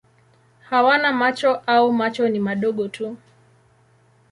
Hawana 0.69 1.11
macho 1.11 1.61
au 1.67 1.93
macho 1.93 2.29
ni 2.29 2.39
madogo 2.39 2.87
tu. 2.87 3.17